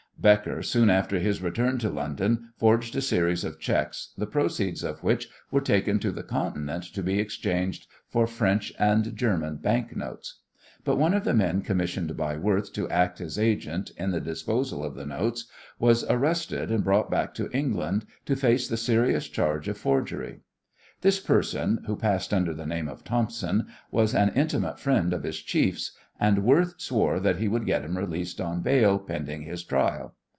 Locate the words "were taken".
5.49-5.97